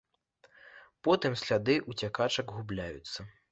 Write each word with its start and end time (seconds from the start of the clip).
Потым 1.09 1.37
сляды 1.43 1.77
ўцякачак 1.91 2.47
губляюцца. 2.59 3.19